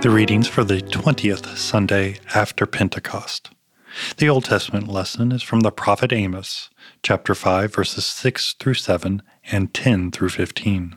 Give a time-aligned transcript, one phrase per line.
[0.00, 3.50] The readings for the 20th Sunday after Pentecost.
[4.18, 6.70] The Old Testament lesson is from the prophet Amos,
[7.02, 10.96] chapter 5, verses 6 through 7 and 10 through 15.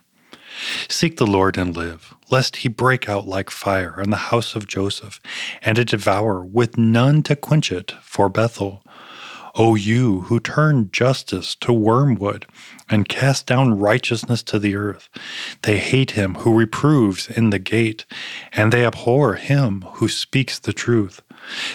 [0.88, 4.68] Seek the Lord and live, lest he break out like fire in the house of
[4.68, 5.20] Joseph,
[5.64, 8.84] and it devour with none to quench it for Bethel.
[9.56, 12.46] O you who turn justice to wormwood
[12.90, 15.10] and cast down righteousness to the earth,
[15.64, 18.06] they hate him who reproves in the gate,
[18.54, 21.22] and they abhor him who speaks the truth.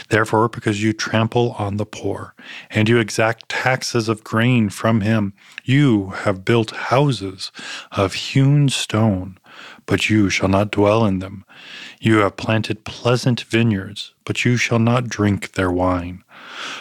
[0.09, 2.35] Therefore, because you trample on the poor,
[2.71, 5.33] and you exact taxes of grain from him,
[5.65, 7.51] you have built houses
[7.93, 9.38] of hewn stone,
[9.87, 11.45] but you shall not dwell in them.
[12.01, 16.24] You have planted pleasant vineyards, but you shall not drink their wine.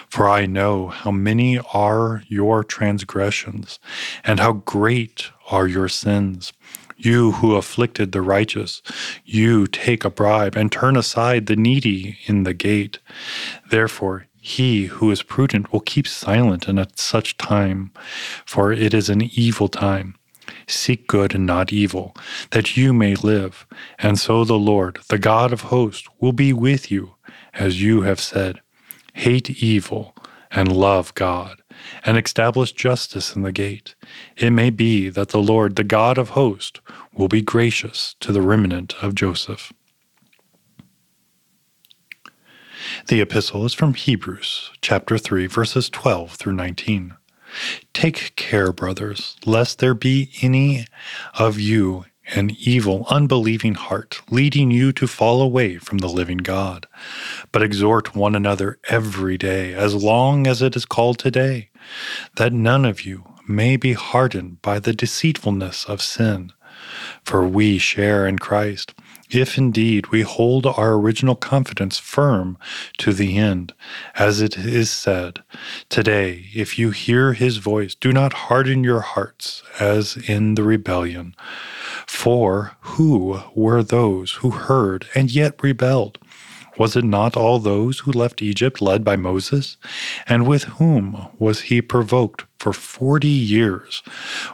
[0.07, 3.79] For I know how many are your transgressions,
[4.23, 6.53] and how great are your sins.
[6.97, 8.81] You who afflicted the righteous,
[9.25, 12.99] you take a bribe and turn aside the needy in the gate.
[13.69, 17.91] Therefore, he who is prudent will keep silent in such time,
[18.45, 20.15] for it is an evil time.
[20.67, 22.15] Seek good and not evil,
[22.51, 23.65] that you may live.
[23.99, 27.15] And so the Lord, the God of hosts, will be with you,
[27.53, 28.61] as you have said
[29.15, 30.13] hate evil,
[30.51, 31.61] and love God,
[32.05, 33.95] and establish justice in the gate.
[34.37, 36.79] It may be that the Lord, the God of hosts,
[37.13, 39.71] will be gracious to the remnant of Joseph.
[43.07, 47.15] The epistle is from Hebrews, chapter 3, verses 12 through 19.
[47.93, 50.85] Take care, brothers, lest there be any
[51.37, 56.87] of you an evil, unbelieving heart, leading you to fall away from the living God.
[57.51, 61.69] But exhort one another every day, as long as it is called today,
[62.37, 66.51] that none of you may be hardened by the deceitfulness of sin.
[67.23, 68.93] For we share in Christ,
[69.29, 72.57] if indeed we hold our original confidence firm
[72.97, 73.73] to the end,
[74.15, 75.41] as it is said,
[75.89, 81.35] Today, if you hear his voice, do not harden your hearts as in the rebellion.
[82.07, 86.19] For who were those who heard and yet rebelled?
[86.77, 89.77] Was it not all those who left Egypt led by Moses?
[90.27, 94.01] And with whom was he provoked for forty years?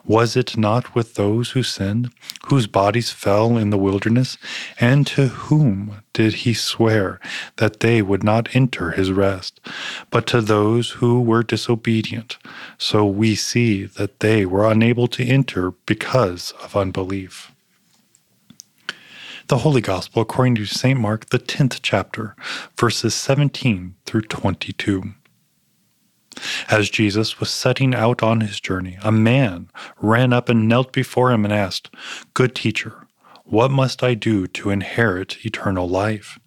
[0.03, 2.11] Was it not with those who sinned,
[2.47, 4.37] whose bodies fell in the wilderness?
[4.81, 7.21] And to whom did he swear
[7.55, 9.61] that they would not enter his rest?
[10.09, 12.37] But to those who were disobedient.
[12.77, 17.53] So we see that they were unable to enter because of unbelief.
[19.47, 20.99] The Holy Gospel according to St.
[20.99, 22.35] Mark, the 10th chapter,
[22.77, 25.13] verses 17 through 22.
[26.69, 29.69] As Jesus was setting out on his journey, a man
[30.01, 31.93] ran up and knelt before him and asked,
[32.33, 33.07] Good teacher,
[33.43, 36.39] what must I do to inherit eternal life?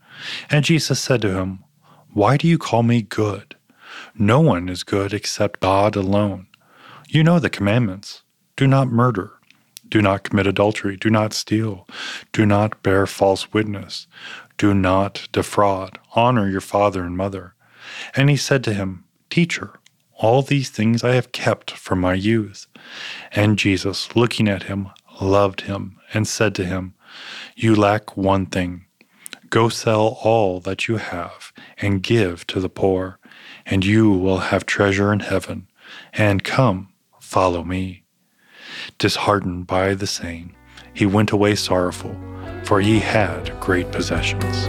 [0.51, 1.65] And Jesus said to him,
[2.13, 3.57] Why do you call me good?
[4.17, 6.47] No one is good except God alone.
[7.09, 8.23] You know the commandments
[8.57, 9.35] do not murder
[9.95, 10.97] do not commit adultery.
[10.97, 11.87] Do not steal.
[12.33, 14.09] Do not bear false witness.
[14.59, 16.01] Do not defraud.
[16.17, 17.55] Honor your father and mother.
[18.17, 19.75] And he said to him, Teacher,
[20.17, 22.67] all these things I have kept from my youth.
[23.33, 24.91] And Jesus, looking at him,
[25.21, 26.95] loved him and said to him,
[27.57, 28.87] You lack one thing.
[29.51, 33.19] Go sell all that you have and give to the poor,
[33.65, 35.69] and you will have treasure in heaven.
[36.13, 38.05] And come, follow me.
[38.99, 40.55] Disheartened by the saying,
[40.95, 42.17] he went away sorrowful,
[42.63, 44.69] for he had great possessions.